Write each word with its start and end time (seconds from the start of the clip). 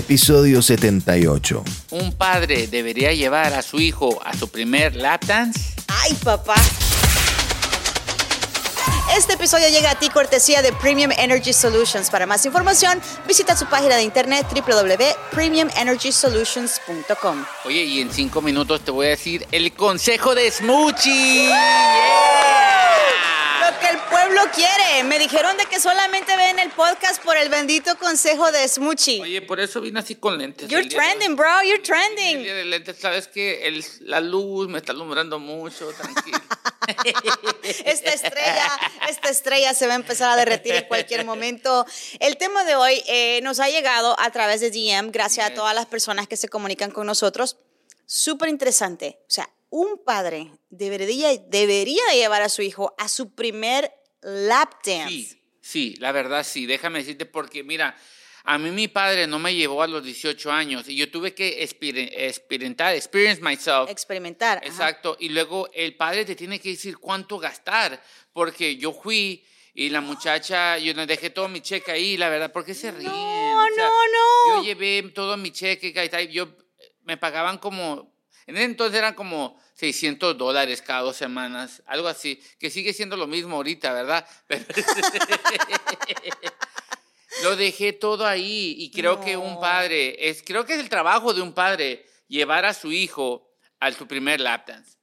episodio 0.00 0.60
78. 0.62 1.62
¿Un 1.90 2.12
padre 2.14 2.66
debería 2.66 3.12
llevar 3.12 3.52
a 3.52 3.60
su 3.62 3.78
hijo 3.80 4.18
a 4.24 4.34
su 4.36 4.48
primer 4.48 4.96
lap 4.96 5.24
dance? 5.26 5.60
¡Ay, 5.88 6.14
papá! 6.24 6.54
Este 9.14 9.34
episodio 9.34 9.68
llega 9.68 9.90
a 9.90 9.96
ti 9.96 10.08
cortesía 10.08 10.62
de 10.62 10.72
Premium 10.72 11.10
Energy 11.18 11.52
Solutions. 11.52 12.08
Para 12.10 12.24
más 12.26 12.46
información, 12.46 12.98
visita 13.28 13.54
su 13.56 13.66
página 13.66 13.96
de 13.96 14.04
internet 14.04 14.46
www.premiumenergysolutions.com. 14.54 17.44
Oye, 17.66 17.84
y 17.84 18.00
en 18.00 18.10
cinco 18.10 18.40
minutos 18.40 18.80
te 18.80 18.90
voy 18.90 19.04
a 19.06 19.10
decir 19.10 19.46
el 19.52 19.70
consejo 19.72 20.34
de 20.34 20.50
Smoochie. 20.50 21.48
Lo 21.48 21.54
pueblo 24.40 24.52
quiere. 24.54 25.04
Me 25.04 25.18
dijeron 25.18 25.56
de 25.56 25.66
que 25.66 25.80
solamente 25.80 26.34
ven 26.36 26.58
el 26.58 26.70
podcast 26.70 27.22
por 27.22 27.36
el 27.36 27.48
bendito 27.48 27.96
consejo 27.98 28.50
de 28.52 28.66
Smoochie. 28.66 29.20
Oye, 29.20 29.42
por 29.42 29.60
eso 29.60 29.80
vine 29.80 30.00
así 30.00 30.14
con 30.14 30.38
lentes. 30.38 30.68
You're 30.68 30.88
de 30.88 30.94
trending, 30.94 31.36
bro. 31.36 31.62
You're 31.62 31.76
El 31.76 31.82
trending. 31.82 32.42
día 32.42 32.54
de 32.54 32.64
lentes, 32.64 32.98
sabes 32.98 33.28
que 33.28 33.80
la 34.00 34.20
luz 34.20 34.68
me 34.68 34.78
está 34.78 34.92
alumbrando 34.92 35.38
mucho, 35.38 35.92
tranquilo. 35.92 36.38
Esta 37.84 38.12
estrella, 38.12 38.80
esta 39.08 39.28
estrella 39.28 39.74
se 39.74 39.86
va 39.86 39.92
a 39.92 39.96
empezar 39.96 40.30
a 40.30 40.36
derretir 40.36 40.74
en 40.74 40.84
cualquier 40.88 41.24
momento. 41.24 41.86
El 42.18 42.36
tema 42.36 42.64
de 42.64 42.74
hoy 42.74 43.02
eh, 43.06 43.40
nos 43.42 43.60
ha 43.60 43.68
llegado 43.68 44.18
a 44.18 44.30
través 44.32 44.60
de 44.60 44.70
DM, 44.70 45.12
gracias 45.12 45.50
a 45.50 45.54
todas 45.54 45.74
las 45.74 45.86
personas 45.86 46.26
que 46.26 46.36
se 46.36 46.48
comunican 46.48 46.90
con 46.90 47.06
nosotros. 47.06 47.58
Súper 48.06 48.48
interesante. 48.48 49.20
O 49.22 49.30
sea, 49.30 49.48
un 49.68 50.02
padre 50.04 50.50
debería, 50.68 51.28
debería 51.46 52.02
llevar 52.12 52.42
a 52.42 52.48
su 52.48 52.62
hijo 52.62 52.92
a 52.98 53.08
su 53.08 53.30
primer 53.34 53.92
lap 54.22 54.74
dance. 54.84 55.08
Sí, 55.10 55.40
sí, 55.60 55.94
la 55.98 56.12
verdad 56.12 56.44
sí. 56.44 56.66
Déjame 56.66 57.00
decirte 57.00 57.26
porque, 57.26 57.62
mira, 57.64 57.96
a 58.44 58.58
mí 58.58 58.70
mi 58.70 58.88
padre 58.88 59.26
no 59.26 59.38
me 59.38 59.54
llevó 59.54 59.82
a 59.82 59.86
los 59.86 60.02
18 60.04 60.50
años 60.50 60.88
y 60.88 60.96
yo 60.96 61.10
tuve 61.10 61.34
que 61.34 61.62
experi- 61.62 62.10
experimentar, 62.14 62.94
experience 62.94 63.42
myself. 63.42 63.90
Experimentar. 63.90 64.58
ajá. 64.58 64.66
Exacto. 64.66 65.16
Y 65.20 65.28
luego 65.28 65.68
el 65.74 65.94
padre 65.96 66.24
te 66.24 66.34
tiene 66.34 66.58
que 66.58 66.70
decir 66.70 66.96
cuánto 66.98 67.38
gastar, 67.38 68.02
porque 68.32 68.76
yo 68.76 68.92
fui 68.92 69.44
y 69.74 69.88
la 69.90 70.00
muchacha, 70.00 70.78
yo 70.78 70.92
le 70.94 71.06
dejé 71.06 71.30
todo 71.30 71.48
mi 71.48 71.60
cheque 71.60 71.92
ahí, 71.92 72.16
la 72.16 72.28
verdad, 72.28 72.50
¿por 72.52 72.64
qué 72.64 72.74
se 72.74 72.90
ríen? 72.90 73.12
No, 73.12 73.66
no, 73.68 73.76
no. 73.76 74.56
Yo 74.56 74.62
llevé 74.64 75.02
todo 75.14 75.36
mi 75.36 75.52
cheque, 75.52 75.92
yo 76.32 76.48
me 77.04 77.16
pagaban 77.16 77.58
como, 77.58 78.12
en 78.46 78.56
ese 78.56 78.64
entonces 78.64 78.98
eran 78.98 79.14
como 79.14 79.58
600 79.74 80.36
dólares 80.36 80.82
cada 80.82 81.02
dos 81.02 81.16
semanas, 81.16 81.82
algo 81.86 82.08
así, 82.08 82.42
que 82.58 82.70
sigue 82.70 82.92
siendo 82.92 83.16
lo 83.16 83.26
mismo 83.26 83.56
ahorita, 83.56 83.92
¿verdad? 83.92 84.26
Pero- 84.46 84.64
lo 87.42 87.56
dejé 87.56 87.92
todo 87.92 88.26
ahí 88.26 88.74
y 88.78 88.90
creo 88.90 89.20
que 89.20 89.36
un 89.36 89.54
No. 89.54 89.60
padre, 89.60 90.28
es, 90.28 90.42
creo 90.42 90.64
que 90.66 90.74
es 90.74 90.80
el 90.80 90.88
trabajo 90.88 91.32
de 91.32 91.40
un 91.42 91.52
padre 91.54 92.04
llevar 92.28 92.64
a 92.64 92.74
su 92.74 92.92
hijo 92.92 93.48
a 93.78 93.90
su 93.92 94.06
primer 94.06 94.40
lap 94.40 94.66
dance. 94.68 94.96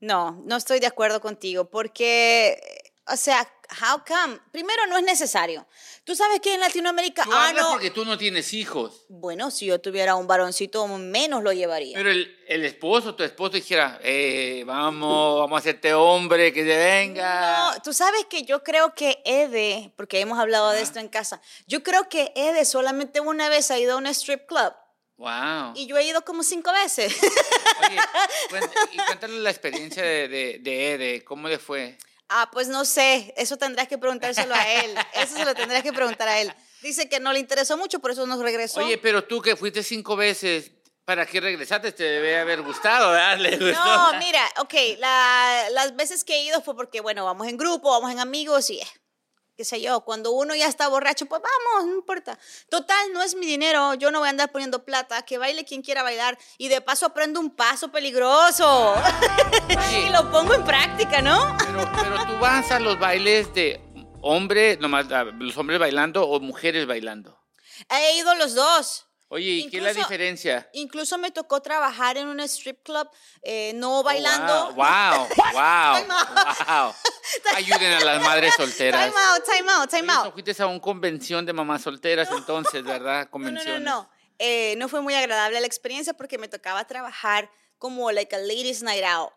No, 0.00 0.42
no 0.44 0.56
estoy 0.56 0.80
de 0.80 0.88
acuerdo 0.88 1.20
contigo 1.20 1.70
porque, 1.70 2.58
o 3.06 3.16
sea, 3.16 3.48
how 3.82 4.02
come? 4.06 4.38
Primero, 4.52 4.86
no 4.86 4.96
es 4.98 5.04
necesario. 5.04 5.66
Tú 6.04 6.14
sabes 6.14 6.40
que 6.40 6.54
en 6.54 6.60
Latinoamérica, 6.60 7.24
Tú 7.24 7.32
ah, 7.32 7.48
hablas 7.48 7.64
no. 7.64 7.70
porque 7.72 7.90
tú 7.90 8.04
no 8.04 8.18
tienes 8.18 8.52
hijos. 8.52 9.04
Bueno, 9.08 9.50
si 9.50 9.66
yo 9.66 9.80
tuviera 9.80 10.14
un 10.16 10.26
varoncito, 10.26 10.86
menos 10.86 11.42
lo 11.42 11.52
llevaría. 11.52 11.96
Pero 11.96 12.10
el, 12.10 12.36
el 12.46 12.64
esposo, 12.64 13.14
tu 13.14 13.22
esposo 13.22 13.50
dijera, 13.54 13.98
eh, 14.02 14.62
vamos, 14.66 15.40
vamos 15.40 15.56
a 15.56 15.60
hacerte 15.60 15.94
hombre, 15.94 16.52
que 16.52 16.62
se 16.64 16.76
venga. 16.76 17.72
No, 17.74 17.82
tú 17.82 17.92
sabes 17.92 18.26
que 18.26 18.42
yo 18.44 18.62
creo 18.62 18.94
que 18.94 19.22
Ede, 19.24 19.92
porque 19.96 20.20
hemos 20.20 20.38
hablado 20.38 20.70
de 20.70 20.82
esto 20.82 20.98
en 20.98 21.08
casa, 21.08 21.40
yo 21.66 21.82
creo 21.82 22.08
que 22.08 22.32
Ede 22.36 22.64
solamente 22.64 23.20
una 23.20 23.48
vez 23.48 23.70
ha 23.70 23.78
ido 23.78 23.94
a 23.94 23.96
un 23.96 24.06
strip 24.08 24.46
club 24.46 24.72
Wow. 25.16 25.74
y 25.76 25.86
yo 25.86 25.96
he 25.96 26.04
ido 26.04 26.22
como 26.24 26.42
cinco 26.42 26.72
veces. 26.72 27.16
Oye, 27.86 27.96
y 28.92 28.96
cuéntale 29.06 29.38
la 29.38 29.50
experiencia 29.50 30.02
de, 30.02 30.28
de, 30.28 30.58
de 30.60 30.92
Ede, 30.94 31.24
¿cómo 31.24 31.48
le 31.48 31.58
fue? 31.58 31.96
Ah, 32.36 32.50
pues 32.52 32.68
no 32.68 32.84
sé, 32.84 33.32
eso 33.36 33.56
tendrás 33.56 33.86
que 33.88 33.96
preguntárselo 33.98 34.54
a 34.54 34.68
él. 34.80 34.94
Eso 35.14 35.36
se 35.36 35.44
lo 35.44 35.54
tendrás 35.54 35.82
que 35.82 35.92
preguntar 35.92 36.26
a 36.28 36.40
él. 36.40 36.52
Dice 36.82 37.08
que 37.08 37.20
no 37.20 37.32
le 37.32 37.38
interesó 37.38 37.76
mucho, 37.76 37.98
por 38.00 38.10
eso 38.10 38.26
nos 38.26 38.40
regresó. 38.40 38.80
Oye, 38.80 38.98
pero 38.98 39.24
tú 39.24 39.40
que 39.40 39.56
fuiste 39.56 39.82
cinco 39.82 40.16
veces, 40.16 40.70
¿para 41.04 41.24
qué 41.26 41.40
regresaste? 41.40 41.92
Te 41.92 42.02
debe 42.04 42.38
haber 42.38 42.60
gustado, 42.62 43.12
¿verdad? 43.12 43.38
¿Le 43.40 43.56
gustó? 43.56 43.84
No, 43.84 44.18
mira, 44.18 44.42
ok, 44.58 44.74
la- 44.98 45.68
las 45.70 45.94
veces 45.96 46.24
que 46.24 46.34
he 46.34 46.42
ido 46.42 46.60
fue 46.60 46.74
porque, 46.76 47.00
bueno, 47.00 47.24
vamos 47.24 47.46
en 47.48 47.56
grupo, 47.56 47.90
vamos 47.90 48.10
en 48.10 48.18
amigos 48.20 48.68
y, 48.70 48.80
eh, 48.80 48.86
qué 49.56 49.64
sé 49.64 49.80
yo, 49.80 50.00
cuando 50.02 50.32
uno 50.32 50.54
ya 50.54 50.66
está 50.66 50.88
borracho, 50.88 51.26
pues 51.26 51.40
vamos, 51.42 51.88
no 51.88 51.94
importa. 51.94 52.38
Total, 52.68 53.12
no 53.12 53.22
es 53.22 53.34
mi 53.34 53.46
dinero, 53.46 53.94
yo 53.94 54.10
no 54.10 54.18
voy 54.20 54.28
a 54.28 54.30
andar 54.30 54.50
poniendo 54.50 54.84
plata, 54.84 55.22
que 55.22 55.38
baile 55.38 55.64
quien 55.64 55.82
quiera 55.82 56.02
bailar 56.02 56.38
y 56.58 56.68
de 56.68 56.80
paso 56.80 57.06
aprendo 57.06 57.40
un 57.40 57.50
paso 57.50 57.90
peligroso 57.90 58.94
y 60.06 60.10
lo 60.10 60.30
pongo 60.30 60.54
en 60.54 60.64
práctica, 60.64 61.22
¿no? 61.22 61.56
Pero, 61.58 61.90
pero 61.94 62.26
tú 62.26 62.38
vas 62.40 62.70
a 62.70 62.80
los 62.80 62.98
bailes 62.98 63.52
de 63.54 63.80
hombre, 64.22 64.76
nomás 64.78 65.06
los 65.38 65.56
hombres 65.56 65.78
bailando 65.78 66.26
o 66.26 66.40
mujeres 66.40 66.86
bailando. 66.86 67.40
He 67.90 68.16
ido 68.16 68.34
los 68.34 68.54
dos. 68.54 69.06
Oye, 69.34 69.50
¿y 69.50 69.68
qué 69.68 69.78
es 69.78 69.82
la 69.82 69.90
Incluso- 69.90 70.08
diferencia? 70.08 70.70
Incluso 70.74 71.18
me 71.18 71.32
tocó 71.32 71.60
trabajar 71.60 72.16
en 72.18 72.28
un 72.28 72.38
strip 72.40 72.84
club, 72.84 73.08
eh, 73.42 73.72
no 73.74 74.04
bailando. 74.04 74.72
Wow, 74.74 74.76
wow, 74.76 75.28
wow, 75.52 75.94
Time 76.00 76.14
out. 76.14 76.68
wow. 76.68 76.94
Ayuden 77.56 77.92
a 77.94 78.00
las 78.04 78.22
madres 78.22 78.54
solteras. 78.56 79.00
Time 79.10 79.20
out, 79.32 79.44
time 79.44 79.72
out, 79.72 79.90
time 79.90 80.12
out. 80.12 80.24
so 80.26 80.32
fuiste 80.32 80.62
a 80.62 80.66
una 80.68 80.80
convención 80.80 81.44
de 81.44 81.52
mamás 81.52 81.82
solteras 81.82 82.28
entonces, 82.30 82.84
¿verdad? 82.84 83.16
No, 83.18 83.24
no, 83.24 83.30
Convenciones. 83.30 83.80
no, 83.82 84.02
no. 84.02 84.10
Eh, 84.38 84.74
no 84.76 84.88
fue 84.88 85.00
muy 85.00 85.14
agradable 85.14 85.60
la 85.60 85.66
experiencia 85.66 86.14
porque 86.14 86.38
me 86.38 86.46
tocaba 86.48 86.86
trabajar 86.86 87.50
como 87.78 88.12
like 88.12 88.34
a 88.36 88.38
ladies 88.38 88.82
night 88.84 89.02
out. 89.04 89.30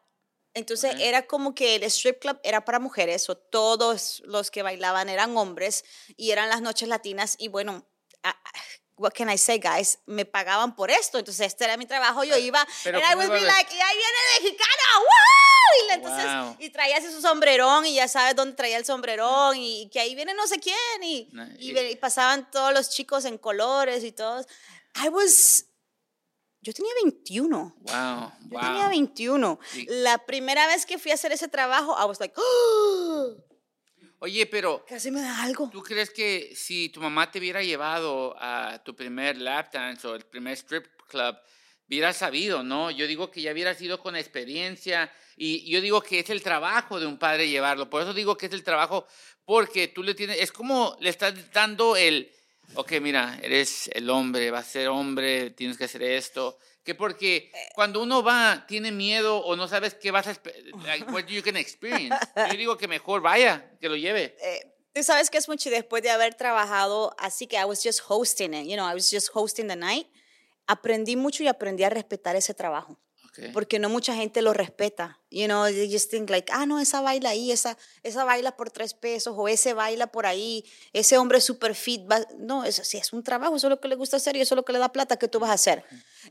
Entonces 0.53 0.93
Ok. 0.93 1.01
era 1.01 1.25
como 1.27 1.55
que 1.55 1.75
el 1.75 1.83
strip 1.83 2.19
club 2.19 2.39
era 2.43 2.65
para 2.65 2.77
mujeres 2.79 3.29
o 3.29 3.35
todos 3.37 4.21
los 4.25 4.51
que 4.51 4.61
bailaban 4.63 5.09
eran 5.09 5.35
hombres 5.37 5.83
y 6.15 6.31
eran 6.31 6.49
las 6.49 6.61
noches 6.61 6.87
latinas 6.87 7.35
y 7.39 7.47
bueno, 7.47 7.85
what 8.97 9.11
can 9.13 9.29
I 9.29 9.37
say 9.37 9.59
guys, 9.59 9.99
me 10.05 10.25
pagaban 10.25 10.75
por 10.75 10.89
esto, 10.91 11.17
entonces 11.19 11.45
este 11.47 11.63
era 11.65 11.77
mi 11.77 11.85
trabajo, 11.85 12.23
yo 12.23 12.35
iba 12.37 12.65
pero 12.83 12.97
and 12.97 13.05
I 13.07 13.13
¿cómo 13.13 13.27
would 13.27 13.39
be 13.39 13.45
like, 13.45 13.73
y 13.73 13.79
ahí 13.79 13.95
viene 13.95 14.17
el 14.37 14.43
mexicano, 14.43 14.83
¡Woo! 14.99 15.83
Y, 15.83 15.87
la- 15.87 15.93
entonces, 15.95 16.25
Wow. 16.25 16.55
y 16.59 16.69
traía 16.69 16.97
así 16.97 17.11
su 17.11 17.21
sombrerón 17.21 17.85
y 17.85 17.93
ya 17.95 18.07
sabes 18.07 18.35
dónde 18.35 18.55
traía 18.55 18.77
el 18.77 18.85
sombrerón 18.85 19.57
y, 19.57 19.83
y 19.83 19.89
que 19.89 19.99
ahí 19.99 20.15
viene 20.15 20.33
no 20.33 20.47
sé 20.47 20.59
quién 20.59 21.03
y, 21.03 21.29
No, 21.33 21.45
y 21.59 21.77
y 21.77 21.95
pasaban 21.97 22.49
todos 22.51 22.73
los 22.73 22.89
chicos 22.89 23.25
en 23.25 23.37
colores 23.37 24.03
y 24.03 24.11
todos. 24.13 24.47
I 25.03 25.09
was, 25.09 25.65
yo 26.61 26.73
tenía 26.73 26.91
21. 27.03 27.75
Wow, 27.77 27.85
Yo 27.85 28.31
wow. 28.49 28.61
tenía 28.61 28.87
21. 28.87 29.59
Sí. 29.71 29.85
La 29.89 30.17
primera 30.25 30.65
vez 30.67 30.85
que 30.85 30.97
fui 30.97 31.11
a 31.11 31.15
hacer 31.15 31.31
ese 31.33 31.47
trabajo, 31.49 31.95
I 32.01 32.05
was 32.05 32.19
like, 32.19 32.33
"Oh, 32.37 33.35
Oye, 34.19 34.47
pero 34.47 34.83
casi 34.87 35.11
me 35.11 35.21
da 35.21 35.43
algo. 35.43 35.69
¿tú 35.71 35.83
crees 35.83 36.09
que 36.09 36.51
si 36.55 36.89
tu 36.89 37.01
mamá 37.01 37.29
te 37.29 37.39
hubiera 37.39 37.61
llevado 37.61 38.35
a 38.39 38.81
tu 38.83 38.95
primer 38.95 39.37
lap 39.37 39.71
dance 39.71 40.07
o 40.07 40.15
el 40.15 40.23
primer 40.25 40.53
strip 40.53 40.85
club, 41.07 41.35
hubieras 41.87 42.17
sabido, 42.17 42.63
¿no? 42.63 42.91
Yo 42.91 43.07
digo 43.07 43.31
que 43.31 43.41
ya 43.41 43.51
hubieras 43.51 43.79
ido 43.81 43.99
con 43.99 44.15
experiencia 44.15 45.11
y 45.35 45.69
yo 45.69 45.81
digo 45.81 46.01
que 46.01 46.19
es 46.19 46.29
el 46.29 46.41
trabajo 46.41 46.99
de 46.99 47.05
un 47.05 47.17
padre 47.17 47.47
llevarlo. 47.47 47.89
Por 47.89 48.01
eso 48.01 48.13
digo 48.13 48.37
que 48.37 48.47
es 48.47 48.53
el 48.53 48.63
trabajo 48.63 49.05
porque 49.45 49.87
tú 49.87 50.03
le 50.03 50.13
tienes, 50.13 50.39
es 50.39 50.51
como 50.51 50.97
le 50.99 51.09
estás 51.09 51.51
dando 51.51 51.95
el, 51.95 52.31
ok, 52.73 52.93
mira, 52.99 53.39
eres 53.41 53.89
el 53.93 54.09
hombre, 54.09 54.51
vas 54.51 54.67
a 54.67 54.71
ser 54.71 54.87
hombre, 54.89 55.51
tienes 55.51 55.77
que 55.77 55.85
hacer 55.85 56.03
esto. 56.03 56.57
Que 56.87 56.95
porque 56.95 57.51
cuando 57.75 58.01
uno 58.01 58.23
va, 58.23 58.63
tiene 58.65 58.93
miedo 58.93 59.39
o 59.43 59.57
no 59.57 59.67
sabes 59.67 59.93
qué 59.93 60.09
vas 60.09 60.25
a, 60.25 60.39
like, 60.85 61.11
what 61.11 61.25
you 61.25 61.43
can 61.43 61.57
experience. 61.57 62.15
Yo 62.33 62.55
digo 62.55 62.77
que 62.77 62.87
mejor 62.87 63.19
vaya, 63.19 63.69
que 63.81 63.89
lo 63.89 63.97
lleve. 63.97 64.37
Eh, 64.41 64.73
Tú 64.93 65.03
sabes 65.03 65.29
que 65.29 65.37
es 65.37 65.49
mucho 65.49 65.69
después 65.69 66.01
de 66.01 66.09
haber 66.11 66.35
trabajado, 66.35 67.13
así 67.19 67.45
que 67.45 67.57
I 67.57 67.65
was 67.65 67.83
just 67.83 67.99
hosting 68.07 68.53
it, 68.53 68.67
you 68.67 68.77
know, 68.77 68.89
I 68.89 68.93
was 68.93 69.11
just 69.11 69.29
hosting 69.33 69.67
the 69.67 69.75
night. 69.75 70.07
Aprendí 70.65 71.17
mucho 71.17 71.43
y 71.43 71.49
aprendí 71.49 71.83
a 71.83 71.89
respetar 71.89 72.37
ese 72.37 72.53
trabajo. 72.53 72.97
Okay. 73.37 73.51
porque 73.51 73.77
no 73.77 73.89
mucha 73.89 74.15
gente 74.15 74.41
lo 74.41 74.51
respeta. 74.53 75.19
You 75.29 75.45
know, 75.45 75.65
they 75.65 75.91
just 75.91 76.09
think 76.09 76.29
like, 76.29 76.51
ah, 76.51 76.65
no, 76.65 76.79
esa 76.79 77.01
baila 77.01 77.29
ahí, 77.29 77.51
esa, 77.51 77.77
esa 78.01 78.23
baila 78.23 78.55
por 78.55 78.71
tres 78.71 78.93
pesos, 78.93 79.35
o 79.37 79.47
ese 79.47 79.73
baila 79.73 80.07
por 80.07 80.25
ahí, 80.25 80.65
ese 80.91 81.17
hombre 81.17 81.39
super 81.39 81.75
fit. 81.75 82.01
va-". 82.09 82.25
No, 82.39 82.63
eso 82.63 82.83
sí 82.83 82.97
es 82.97 83.13
un 83.13 83.23
trabajo, 83.23 83.55
eso 83.55 83.67
es 83.67 83.69
lo 83.69 83.79
que 83.79 83.87
le 83.87 83.95
gusta 83.95 84.17
hacer 84.17 84.35
y 84.35 84.41
eso 84.41 84.55
es 84.55 84.57
lo 84.57 84.65
que 84.65 84.73
le 84.73 84.79
da 84.79 84.91
plata 84.91 85.17
que 85.17 85.27
tú 85.27 85.39
vas 85.39 85.51
a 85.51 85.53
hacer. 85.53 85.83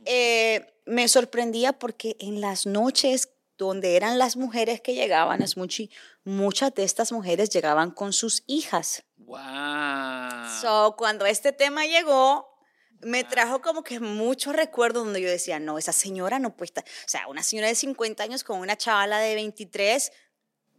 Eh, 0.05 0.75
me 0.85 1.07
sorprendía 1.07 1.73
porque 1.73 2.17
en 2.19 2.41
las 2.41 2.67
noches 2.67 3.29
donde 3.59 3.97
eran 3.97 4.19
las 4.19 4.37
mujeres 4.37 4.81
que 4.81 4.95
llegaban 4.95 5.43
a 5.43 5.47
Smoochie, 5.47 5.91
muchas 6.25 6.75
de 6.75 6.85
estas 6.85 7.13
mujeres 7.13 7.51
llegaban 7.51 7.91
con 7.91 8.13
sus 8.13 8.43
hijas. 8.47 9.05
Wow. 9.17 9.39
So, 10.61 10.95
cuando 10.97 11.27
este 11.27 11.53
tema 11.53 11.87
llegó, 11.87 12.56
me 13.01 13.25
trajo 13.25 13.61
como 13.61 13.83
que 13.85 14.01
muchos 14.01 14.55
recuerdos 14.55 15.05
donde 15.05 15.21
yo 15.21 15.29
decía, 15.29 15.59
no, 15.59 15.79
esa 15.79 15.93
señora 15.93 16.39
no 16.39 16.57
puede 16.57 16.67
estar, 16.67 16.85
o 16.85 17.09
sea, 17.09 17.27
una 17.29 17.43
señora 17.43 17.69
de 17.69 17.75
50 17.75 18.23
años 18.23 18.43
con 18.45 18.59
una 18.61 18.77
chavala 18.77 19.19
de 19.19 19.35
23, 19.35 20.13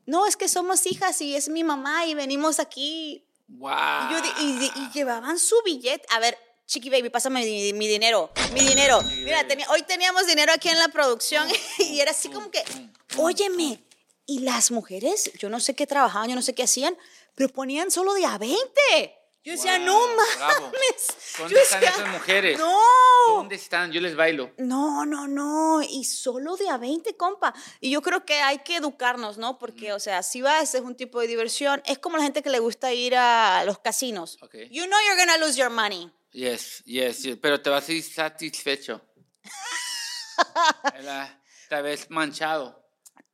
no, 0.06 0.25
es 0.25 0.38
que 0.38 0.48
somos 0.50 0.86
hijas 0.86 1.19
y 1.22 1.36
es 1.36 1.50
mi 1.50 1.64
mamá 1.64 2.06
y 2.06 2.14
venimos 2.16 2.60
aquí. 2.60 3.25
wow. 3.48 3.69
Y, 4.10 4.14
yo 4.14 4.22
di- 4.22 4.44
y 4.46 4.60
di- 4.60 4.72
y 4.75 4.90
llevaban 4.94 5.38
su 5.40 5.56
billete, 5.66 6.06
a 6.10 6.19
ver, 6.19 6.38
Chiqui 6.66 6.90
Baby, 6.90 7.10
pásame 7.10 7.44
mi, 7.46 7.72
mi 7.74 7.88
dinero, 7.88 8.31
mi 8.54 8.60
dinero. 8.62 9.02
Mira, 9.24 9.48
tenía- 9.48 9.69
hoy 9.69 9.84
teníamos 9.84 10.25
dinero 10.28 10.52
aquí 10.54 10.68
en 10.69 10.80
la 10.80 10.88
producción 10.90 11.48
y 11.80 12.00
era 12.00 12.12
así 12.12 12.30
como 12.30 12.52
que, 12.52 12.64
óyeme, 13.18 13.84
y 14.25 14.40
las 14.40 14.72
mujeres, 14.72 15.31
yo 15.40 15.50
no 15.50 15.60
sé 15.62 15.74
qué 15.75 15.88
trabajaban, 15.88 16.30
yo 16.30 16.36
no 16.36 16.42
sé 16.42 16.54
qué 16.54 16.64
hacían, 16.64 16.98
pero 17.36 17.50
ponían 17.50 17.92
solo 17.92 18.14
de 18.14 18.25
a 18.25 18.38
20. 18.38 18.58
Yo 19.48 19.54
decía, 19.54 19.78
Wow, 19.78 19.86
no 19.86 20.08
mames. 20.40 21.08
¿Dónde 21.38 21.56
Yo 21.56 21.62
están 21.62 21.80
decía, 21.80 21.96
esas 21.96 22.10
mujeres? 22.10 22.60
No. 22.60 22.82
¿Dónde 23.30 23.56
están? 23.56 23.94
Yo 23.94 24.02
les 24.02 24.14
bailo. 24.14 24.52
No, 24.58 25.06
no, 25.06 25.26
no, 25.26 25.82
y 25.82 26.04
solo 26.04 26.58
de 26.58 26.70
a 26.70 26.78
20, 26.78 27.16
compa. 27.16 27.54
Y 27.80 27.92
yo 27.92 28.02
creo 28.02 28.26
que 28.26 28.42
hay 28.42 28.60
que 28.60 28.76
educarnos, 28.76 29.38
¿no? 29.38 29.58
Porque, 29.58 29.94
o 29.94 30.02
sea, 30.02 30.22
si 30.22 30.42
vas, 30.42 30.76
es 30.76 30.82
un 30.82 30.98
tipo 30.98 31.22
de 31.22 31.28
diversión. 31.28 31.82
Es 31.86 31.98
como 31.98 32.18
la 32.18 32.24
gente 32.24 32.44
que 32.44 32.50
le 32.50 32.60
gusta 32.60 32.92
ir 32.92 33.16
a 33.16 33.64
los 33.64 33.80
casinos. 33.80 34.38
Ok. 34.42 34.56
You 34.70 34.86
know 34.86 35.00
you're 35.06 35.18
gonna 35.18 35.38
lose 35.38 35.58
your 35.58 35.70
money. 35.70 36.12
Yes, 36.34 36.84
yes, 36.84 37.24
yes, 37.24 37.38
pero 37.42 37.62
te 37.62 37.70
vas 37.70 37.88
a 37.88 37.94
ir 37.94 38.04
satisfecho. 38.04 39.00
Tal 41.70 41.84
vez 41.84 42.10
manchado. 42.10 42.86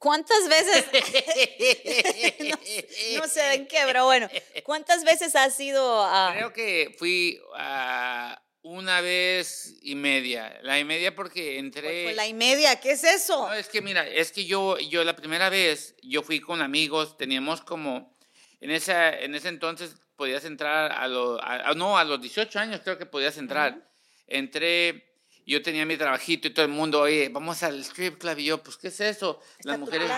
¿Cuántas 0.04 0.50
veces, 0.50 0.86
no, 2.50 3.22
no 3.22 3.28
sé 3.30 3.54
en 3.54 3.68
qué, 3.68 3.78
pero 3.86 4.04
bueno, 4.04 4.28
¿cuántas 4.64 5.06
veces 5.06 5.34
has 5.34 5.58
ido 5.62 6.04
a... 6.04 6.34
Creo 6.36 6.52
que 6.52 6.94
fui 7.00 7.40
ah, 7.56 8.38
una 8.64 9.00
vez 9.00 9.78
y 9.82 9.96
media. 9.96 10.60
La 10.62 10.78
y 10.78 10.84
media 10.84 11.16
porque 11.16 11.58
entré. 11.58 12.04
Pues 12.04 12.18
la 12.18 12.28
y 12.28 12.34
media, 12.34 12.82
¿qué 12.82 12.92
es 12.92 13.06
eso? 13.06 13.48
No, 13.48 13.54
es 13.54 13.70
que 13.70 13.82
mira, 13.82 14.06
es 14.06 14.34
que 14.34 14.44
yo, 14.44 14.78
yo 14.78 15.06
la 15.06 15.16
primera 15.16 15.50
vez, 15.50 15.96
yo 16.04 16.22
fui 16.22 16.42
con 16.42 16.62
amigos, 16.62 17.16
teníamos 17.16 17.62
como, 17.62 18.18
en, 18.60 18.72
esa, 18.72 19.18
en 19.18 19.36
ese 19.36 19.48
entonces 19.48 19.96
podías 20.18 20.44
entrar 20.44 20.92
a 20.92 21.08
los, 21.08 21.40
no, 21.78 21.98
a 21.98 22.04
los 22.04 22.20
18 22.20 22.60
años 22.60 22.82
creo 22.84 22.98
que 22.98 23.06
podías 23.06 23.38
entrar. 23.38 23.90
Entré, 24.28 25.13
yo 25.46 25.62
tenía 25.62 25.86
mi 25.86 25.98
trabajito 25.98 26.48
y 26.48 26.52
todo 26.52 26.66
el 26.66 26.72
mundo, 26.72 27.02
oye, 27.02 27.30
vamos 27.30 27.64
al 27.64 27.80
strip 27.82 28.18
club 28.18 28.38
y 28.40 28.46
yo, 28.46 28.64
pues, 28.64 28.78
¿qué 28.78 28.88
es 28.88 29.00
eso? 29.00 29.40
Está 29.60 29.72
Las 29.72 29.80
mujeres, 29.80 30.12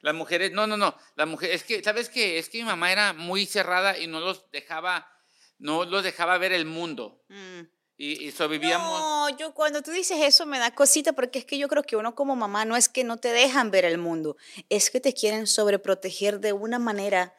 las 0.00 0.14
mujeres, 0.14 0.52
no, 0.52 0.66
no, 0.66 0.76
no, 0.76 0.96
las 1.16 1.26
mujeres, 1.26 1.56
es 1.56 1.64
que, 1.64 1.82
¿sabes 1.82 2.08
qué? 2.08 2.38
Es 2.38 2.48
que 2.48 2.58
mi 2.58 2.64
mamá 2.64 2.92
era 2.92 3.12
muy 3.12 3.46
cerrada 3.46 3.98
y 3.98 4.06
no 4.06 4.20
los 4.20 4.50
dejaba, 4.50 5.10
no 5.58 5.84
los 5.84 6.04
dejaba 6.04 6.38
ver 6.38 6.52
el 6.52 6.66
mundo. 6.66 7.22
Mm. 7.28 7.60
Y, 7.96 8.26
y 8.26 8.32
sobrevivíamos. 8.32 8.98
No, 8.98 9.28
yo 9.36 9.54
cuando 9.54 9.80
tú 9.80 9.92
dices 9.92 10.18
eso 10.20 10.46
me 10.46 10.58
da 10.58 10.74
cosita 10.74 11.12
porque 11.12 11.38
es 11.38 11.44
que 11.44 11.58
yo 11.58 11.68
creo 11.68 11.84
que 11.84 11.94
uno 11.94 12.16
como 12.16 12.34
mamá 12.34 12.64
no 12.64 12.76
es 12.76 12.88
que 12.88 13.04
no 13.04 13.18
te 13.18 13.28
dejan 13.28 13.70
ver 13.70 13.84
el 13.84 13.98
mundo, 13.98 14.36
es 14.68 14.90
que 14.90 15.00
te 15.00 15.14
quieren 15.14 15.46
sobreproteger 15.46 16.40
de 16.40 16.52
una 16.52 16.80
manera 16.80 17.34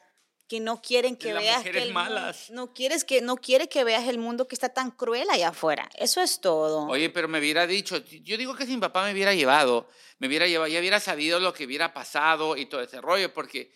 que 0.48 0.60
no 0.60 0.80
quieren 0.80 1.16
que 1.16 1.32
Las 1.32 1.42
veas 1.42 1.62
que 1.64 1.70
el 1.70 1.92
malas. 1.92 2.50
no 2.50 2.72
quieres 2.72 3.04
que 3.04 3.20
no 3.20 3.36
quiere 3.36 3.68
que 3.68 3.82
veas 3.84 4.06
el 4.08 4.18
mundo 4.18 4.46
que 4.46 4.54
está 4.54 4.68
tan 4.68 4.90
cruel 4.92 5.28
allá 5.30 5.48
afuera. 5.48 5.88
Eso 5.96 6.20
es 6.22 6.40
todo. 6.40 6.86
Oye, 6.86 7.10
pero 7.10 7.26
me 7.28 7.38
hubiera 7.40 7.66
dicho, 7.66 7.96
yo 8.22 8.36
digo 8.36 8.54
que 8.54 8.64
si 8.66 8.72
mi 8.74 8.80
papá 8.80 9.04
me 9.04 9.12
hubiera 9.12 9.34
llevado, 9.34 9.88
me 10.18 10.28
hubiera 10.28 10.46
llevado, 10.46 10.68
ya 10.68 10.78
hubiera 10.78 11.00
sabido 11.00 11.40
lo 11.40 11.52
que 11.52 11.64
hubiera 11.66 11.92
pasado 11.92 12.56
y 12.56 12.66
todo 12.66 12.80
ese 12.80 13.00
rollo, 13.00 13.32
porque 13.34 13.72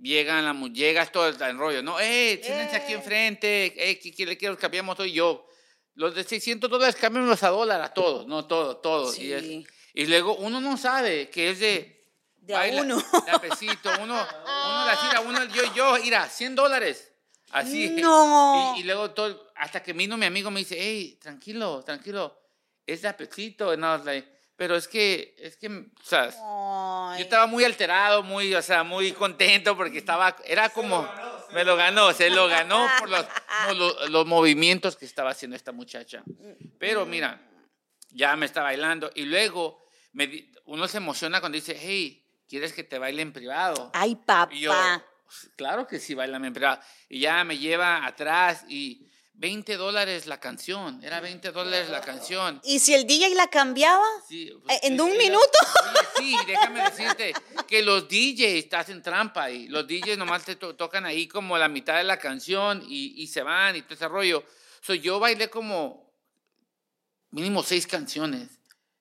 llegan, 0.00 0.44
la, 0.44 0.52
mu- 0.52 0.68
llegas 0.72 1.12
todo 1.12 1.28
el 1.28 1.58
rollo, 1.58 1.82
¿no? 1.82 2.00
¡Eh, 2.00 2.40
siéntense 2.42 2.76
aquí 2.76 2.92
Eh. 2.92 2.96
enfrente! 2.96 3.90
¡Eh, 3.90 3.98
¿qué 3.98 4.12
quiere 4.14 4.36
que 4.38 4.48
los 4.48 4.58
cambiamos 4.58 4.98
hoy 5.00 5.12
yo? 5.12 5.46
Los 5.94 6.14
de 6.14 6.24
600 6.24 6.68
dólares 6.70 6.96
cámbiamelos 6.96 7.42
a 7.42 7.48
dólar 7.48 7.80
a 7.80 7.92
todos, 7.94 8.26
no 8.26 8.46
todos, 8.46 8.80
todos. 8.82 9.18
Y, 9.18 9.32
es- 9.32 9.42
Sí. 9.42 9.66
y 9.94 10.06
luego 10.06 10.34
uno 10.36 10.60
no 10.60 10.76
sabe 10.76 11.30
que 11.30 11.50
es 11.50 11.60
de... 11.60 11.95
De 12.46 12.54
a 12.54 12.82
uno. 12.82 12.96
De 12.96 13.30
a 13.30 13.38
pesito, 13.40 13.90
uno, 14.00 14.14
uno 14.14 14.86
la 14.86 14.98
tira, 15.00 15.20
uno, 15.20 15.44
yo, 15.46 15.74
yo, 15.74 15.96
mira, 16.02 16.28
100 16.28 16.54
dólares. 16.54 17.12
Así. 17.50 17.90
No. 17.90 18.74
Y, 18.76 18.80
y 18.80 18.82
luego 18.84 19.10
todo, 19.10 19.50
hasta 19.56 19.82
que 19.82 19.92
vino 19.92 20.16
mi 20.16 20.26
amigo 20.26 20.50
me 20.50 20.60
dice, 20.60 20.76
hey, 20.78 21.18
tranquilo, 21.20 21.82
tranquilo, 21.82 22.38
es 22.86 23.02
de 23.02 23.08
apetito. 23.08 23.70
And 23.70 23.82
I 23.82 23.86
was 23.86 24.04
like, 24.04 24.28
pero 24.56 24.76
es 24.76 24.86
que, 24.88 25.34
es 25.38 25.56
que, 25.56 25.68
o 25.68 26.04
sea, 26.04 26.30
Ay. 27.12 27.18
yo 27.18 27.24
estaba 27.24 27.46
muy 27.46 27.64
alterado, 27.64 28.22
muy, 28.22 28.54
o 28.54 28.62
sea, 28.62 28.84
muy 28.84 29.12
contento 29.12 29.76
porque 29.76 29.98
estaba, 29.98 30.36
era 30.44 30.68
como, 30.70 31.06
me 31.52 31.64
lo 31.64 31.76
ganó, 31.76 32.12
se 32.12 32.30
lo 32.30 32.48
ganó 32.48 32.86
por 32.98 33.10
los, 33.10 33.26
los, 33.76 34.10
los 34.10 34.26
movimientos 34.26 34.96
que 34.96 35.04
estaba 35.04 35.30
haciendo 35.30 35.56
esta 35.56 35.72
muchacha. 35.72 36.22
Pero 36.78 37.04
mira, 37.04 37.40
ya 38.10 38.34
me 38.36 38.46
está 38.46 38.62
bailando 38.62 39.10
y 39.14 39.24
luego 39.24 39.84
me 40.12 40.50
uno 40.64 40.88
se 40.88 40.96
emociona 40.96 41.40
cuando 41.40 41.56
dice, 41.56 41.78
hey, 41.78 42.25
¿quieres 42.48 42.72
que 42.72 42.84
te 42.84 42.98
baile 42.98 43.22
en 43.22 43.32
privado? 43.32 43.90
Ay, 43.94 44.16
papá. 44.16 44.52
Y 44.54 44.60
yo, 44.60 44.72
"Pues, 45.24 45.50
claro 45.56 45.86
que 45.86 45.98
sí, 45.98 46.14
bailame 46.14 46.48
en 46.48 46.54
privado. 46.54 46.80
Y 47.08 47.20
ya 47.20 47.42
me 47.44 47.58
lleva 47.58 48.06
atrás 48.06 48.64
y 48.68 49.06
20 49.38 49.76
dólares 49.76 50.26
la 50.26 50.40
canción, 50.40 51.02
era 51.04 51.20
20 51.20 51.52
dólares 51.52 51.90
la 51.90 52.00
canción. 52.00 52.58
¿Y 52.64 52.78
si 52.78 52.94
el 52.94 53.06
DJ 53.06 53.34
la 53.34 53.48
cambiaba? 53.48 54.02
Sí, 54.26 54.50
Eh, 54.68 54.80
¿en 54.84 54.94
sí, 54.96 55.00
un 55.00 55.12
sí, 55.12 55.18
minuto? 55.18 55.58
Oye, 55.84 56.08
sí, 56.16 56.36
déjame 56.46 56.80
decirte 56.82 57.34
que 57.68 57.82
los 57.82 58.08
DJs 58.08 58.72
hacen 58.72 59.02
trampa 59.02 59.50
y 59.50 59.68
los 59.68 59.86
DJs 59.86 60.16
nomás 60.16 60.44
te 60.46 60.56
to- 60.56 60.74
tocan 60.74 61.04
ahí 61.04 61.28
como 61.28 61.58
la 61.58 61.68
mitad 61.68 61.98
de 61.98 62.04
la 62.04 62.18
canción 62.18 62.82
y, 62.88 63.22
y 63.22 63.26
se 63.26 63.42
van 63.42 63.76
y 63.76 63.82
todo 63.82 63.92
ese 63.94 64.08
rollo. 64.08 64.42
So, 64.80 64.94
yo 64.94 65.18
bailé 65.20 65.50
como 65.50 66.10
mínimo 67.30 67.62
seis 67.62 67.86
canciones. 67.86 68.55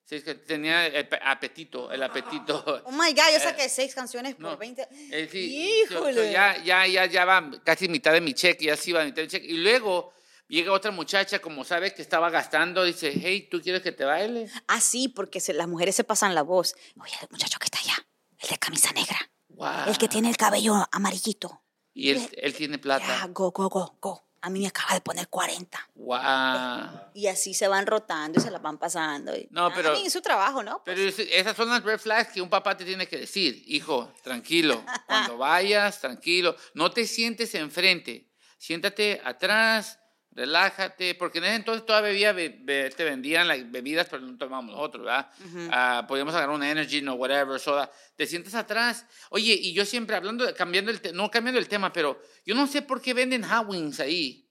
Seis 0.07 0.23
tenía 0.45 0.85
apetito, 1.23 1.91
el 1.91 2.03
apetito. 2.03 2.63
Oh 2.85 2.91
my 2.91 3.11
God, 3.11 3.23
yo 3.31 3.37
Eh, 3.37 3.39
saqué 3.39 3.69
seis 3.69 3.95
canciones 3.95 4.35
por 4.35 4.43
no, 4.43 4.57
20. 4.57 4.87
Eh, 5.11 5.27
sí, 5.31 5.83
so- 5.89 5.95
so 6.03 6.09
Híjole. 6.11 6.31
ya, 6.31 6.57
ya, 6.63 6.85
ya, 6.85 7.05
ya 7.07 7.25
va 7.25 7.49
casi 7.63 7.87
mitad 7.89 8.13
de 8.13 8.21
mi 8.21 8.33
cheque, 8.35 8.65
ya 8.65 8.77
sí 8.77 8.91
va 8.91 9.03
mitad 9.03 9.17
de 9.17 9.23
mi 9.23 9.27
cheque. 9.29 9.47
Y 9.47 9.57
luego 9.57 10.13
llega 10.47 10.71
otra 10.71 10.91
muchacha, 10.91 11.39
como 11.39 11.63
sabe 11.63 11.91
que 11.93 12.03
estaba 12.03 12.29
gastando, 12.29 12.83
dice, 12.83 13.11
hey, 13.15 13.47
¿tú 13.49 13.59
quieres 13.61 13.81
que 13.81 13.91
te 13.91 14.05
baile? 14.05 14.47
Ah, 14.67 14.79
sí, 14.79 15.07
porque 15.07 15.39
se- 15.39 15.53
las 15.53 15.67
mujeres 15.67 15.95
se 15.95 16.03
pasan 16.03 16.35
la 16.35 16.43
voz. 16.43 16.75
Oye, 17.01 17.13
el 17.21 17.27
muchacho 17.31 17.57
que 17.57 17.65
está 17.65 17.79
allá, 17.79 17.95
el 18.37 18.49
de 18.49 18.57
camisa 18.59 18.91
negra, 18.91 19.17
Wow. 19.49 19.87
el 19.87 19.97
que 19.97 20.07
tiene 20.07 20.29
el 20.29 20.37
cabello 20.37 20.87
amarillito. 20.91 21.63
Y 21.95 22.11
él, 22.11 22.29
él 22.33 22.53
tiene 22.53 22.77
plata. 22.77 23.07
Ya, 23.07 23.27
go, 23.29 23.51
go, 23.51 23.69
go, 23.69 23.97
go. 23.99 24.24
A 24.45 24.49
mí 24.51 24.59
me 24.59 24.67
acaba 24.67 24.93
de 24.93 25.01
poner 25.01 25.27
40. 25.27 25.89
Wow. 25.95 27.09
Y 27.15 27.25
así 27.25 27.55
se 27.55 27.67
van 27.67 27.87
rotando 27.87 28.39
y 28.39 28.43
se 28.43 28.51
las 28.51 28.61
van 28.61 28.77
pasando. 28.77 29.35
y- 29.35 29.47
No, 29.49 29.73
pero- 29.73 29.93
es 29.95 30.13
su 30.13 30.21
trabajo, 30.21 30.61
¿no? 30.61 30.83
Pero 30.85 31.01
es- 31.01 31.17
esas 31.17 31.55
son 31.57 31.67
las 31.69 31.81
red 31.83 31.97
flags 31.99 32.31
que 32.31 32.41
un 32.43 32.49
papá 32.49 32.77
te 32.77 32.85
tiene 32.85 33.07
que 33.07 33.17
decir. 33.17 33.63
Hijo, 33.65 34.13
tranquilo. 34.21 34.83
Cuando 35.07 35.37
vayas, 35.39 35.99
tranquilo. 35.99 36.55
No 36.75 36.91
te 36.91 37.07
sientes 37.07 37.55
enfrente. 37.55 38.29
Siéntate 38.59 39.19
atrás, 39.25 39.97
relájate. 40.35 41.15
Porque 41.15 41.39
en 41.39 41.45
ese 41.45 41.55
entonces 41.55 41.85
todavía 41.85 42.35
te 42.35 43.03
vendían 43.03 43.47
las 43.47 43.71
bebidas, 43.71 44.07
pero 44.09 44.21
no 44.21 44.37
tomábamos 44.37 44.75
nosotros, 44.75 45.05
¿verdad? 45.05 45.31
Ah, 45.71 46.05
podíamos 46.07 46.35
agarrar 46.35 46.55
una 46.55 46.69
energy, 46.69 47.01
no, 47.01 47.13
whatever, 47.15 47.59
soda. 47.59 47.89
Te 48.15 48.27
sientas 48.27 48.53
atrás. 48.53 49.05
Oye, 49.29 49.53
y 49.53 49.73
yo 49.73 49.85
siempre 49.85 50.15
hablando, 50.15 50.53
cambiando 50.55 50.91
el 50.91 51.01
tema, 51.01 51.15
no 51.15 51.31
cambiando 51.31 51.59
el 51.59 51.67
tema, 51.67 51.91
pero 51.91 52.21
yo 52.45 52.53
no 52.53 52.67
sé 52.67 52.81
por 52.81 53.01
qué 53.01 53.13
venden 53.13 53.43
hot 53.43 53.67
wings 53.67 53.99
ahí. 53.99 54.45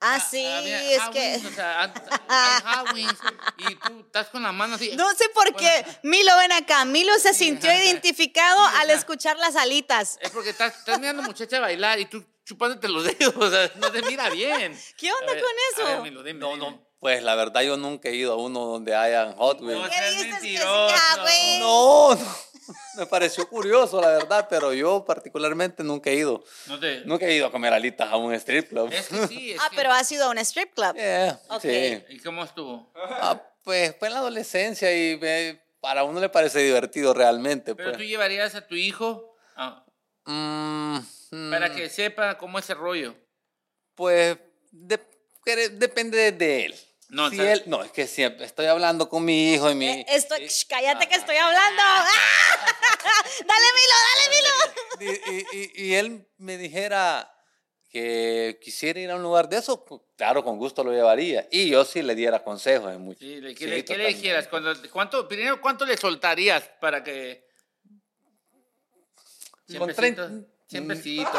Ah, 0.00 0.20
sí, 0.20 0.44
Había 0.44 0.92
es 0.92 1.00
hot 1.00 1.12
que... 1.14 1.32
wings, 1.36 1.46
o 1.46 1.54
sea, 1.54 1.94
hot 2.64 2.94
wings 2.94 3.18
y 3.56 3.74
tú 3.76 4.00
estás 4.00 4.28
con 4.28 4.42
la 4.42 4.52
mano 4.52 4.74
así. 4.74 4.92
No 4.96 5.10
sé 5.14 5.24
por 5.34 5.54
qué. 5.56 5.84
Milo, 6.02 6.36
ven 6.36 6.52
acá. 6.52 6.84
Milo 6.84 7.18
se 7.18 7.32
sintió 7.32 7.72
identificado 7.72 8.60
al 8.76 8.90
escuchar 8.90 9.38
las 9.38 9.56
alitas. 9.56 10.18
Es 10.20 10.30
porque 10.30 10.50
estás, 10.50 10.76
estás 10.76 11.00
mirando 11.00 11.22
muchacha 11.22 11.58
bailar 11.58 11.98
y 12.00 12.04
tú 12.04 12.22
chupándote 12.48 12.88
los 12.88 13.04
dedos, 13.04 13.34
o 13.36 13.50
sea, 13.50 13.70
no 13.76 13.90
te 13.92 14.02
mira 14.02 14.30
bien. 14.30 14.76
¿Qué 14.96 15.12
onda 15.12 15.32
ver, 15.34 15.42
con 15.42 15.52
eso? 15.74 15.86
ver, 15.86 16.00
Milo, 16.02 16.22
dime, 16.22 16.40
No, 16.40 16.54
dime. 16.54 16.70
no, 16.70 16.88
pues 16.98 17.22
la 17.22 17.34
verdad 17.34 17.60
yo 17.62 17.76
nunca 17.76 18.08
he 18.08 18.14
ido 18.14 18.32
a 18.32 18.36
uno 18.36 18.60
donde 18.64 18.94
hayan 18.96 19.34
Hot 19.34 19.60
Wheels. 19.60 19.82
No, 19.82 19.88
¿Qué 19.88 19.94
seas 19.94 20.10
dices 20.12 20.24
que 20.26 20.40
sí, 20.40 20.52
mentiroso. 20.54 20.88
ah, 20.90 21.16
güey? 21.20 21.58
No, 21.60 22.14
no, 22.14 22.36
me 22.96 23.06
pareció 23.06 23.48
curioso 23.48 24.00
la 24.00 24.08
verdad, 24.08 24.46
pero 24.50 24.72
yo 24.72 25.04
particularmente 25.04 25.84
nunca 25.84 26.10
he 26.10 26.14
ido. 26.14 26.42
No 26.66 26.80
te... 26.80 27.02
Nunca 27.04 27.26
he 27.26 27.34
ido 27.34 27.46
a 27.46 27.52
comer 27.52 27.72
alitas 27.72 28.10
a 28.10 28.16
un 28.16 28.32
strip 28.34 28.68
club. 28.70 28.90
Es 28.92 29.08
que 29.08 29.26
sí, 29.28 29.52
es 29.52 29.60
Ah, 29.60 29.68
que- 29.70 29.76
pero 29.76 29.92
ha 29.92 30.02
sido 30.04 30.24
a 30.24 30.30
un 30.30 30.38
strip 30.38 30.74
club. 30.74 30.94
Yeah, 30.96 31.38
sí. 31.60 32.02
¿Y 32.08 32.18
cómo 32.20 32.42
estuvo? 32.44 32.90
Ah, 32.96 33.40
pues 33.62 33.94
fue 33.98 34.08
en 34.08 34.14
la 34.14 34.20
adolescencia 34.20 34.90
y 34.92 35.18
eh, 35.22 35.60
para 35.80 36.02
uno 36.04 36.18
le 36.20 36.28
parece 36.30 36.58
divertido 36.60 37.12
realmente. 37.14 37.74
Pero 37.74 37.90
Pues. 37.90 37.98
tú 37.98 38.04
llevarías 38.04 38.54
a 38.54 38.66
tu 38.66 38.74
hijo 38.74 39.36
a- 39.56 39.84
Mm, 40.30 40.98
para 41.50 41.68
mm, 41.70 41.74
que 41.76 41.88
sepa 41.88 42.36
cómo 42.38 42.58
es 42.58 42.68
el 42.70 42.76
rollo. 42.76 43.14
Pues 43.94 44.36
de- 44.70 45.00
que- 45.44 45.68
depende 45.70 46.32
de 46.32 46.66
él. 46.66 46.74
No, 47.10 47.30
Si 47.30 47.40
él- 47.40 47.62
no, 47.66 47.82
es 47.82 47.90
que 47.90 48.06
siempre 48.06 48.44
estoy 48.44 48.66
hablando 48.66 49.08
con 49.08 49.24
mi 49.24 49.54
hijo 49.54 49.70
y 49.70 49.74
mi... 49.74 49.88
Eh, 49.88 50.06
Estoy, 50.10 50.46
shh, 50.46 50.66
cállate 50.68 51.08
que 51.08 51.14
estoy 51.14 51.36
hablando. 51.36 51.80
¡Ah! 51.82 52.06
Dale, 53.46 53.66
Milo, 53.78 53.94
dale, 55.00 55.08
Milo. 55.08 55.12
y, 55.22 55.34
y- 55.34 55.46
y- 55.62 55.84
y 55.86 55.94
él 55.94 56.26
me 56.36 56.58
dijera 56.58 57.34
que 57.88 58.58
quisiera 58.62 59.00
ir 59.00 59.10
a 59.10 59.16
un 59.16 59.22
lugar 59.22 59.48
de 59.48 59.56
eso, 59.56 59.82
pues, 59.86 60.02
claro, 60.18 60.44
con 60.44 60.58
gusto 60.58 60.84
lo 60.84 60.92
llevaría. 60.92 61.48
Y 61.50 61.70
yo 61.70 61.86
sí 61.86 62.02
le 62.02 62.14
diera 62.14 62.44
consejos 62.44 62.92
en 62.92 63.00
mucho. 63.00 63.20
Sí, 63.20 63.40
le- 63.40 63.54
¿Qué, 63.54 63.64
Sí, 63.64 63.70
le, 63.70 63.70
qué 63.70 63.96
le 63.96 64.04
totalmente. 64.12 64.20
dijeras? 64.20 64.48
¿cuánto, 64.92 65.26
primero, 65.26 65.60
¿cuánto 65.62 65.86
le 65.86 65.96
soltarías 65.96 66.62
para 66.78 67.02
que... 67.02 67.47
Con 69.76 69.92
30, 69.92 70.30
100 70.68 70.88
pesitos. 70.88 71.32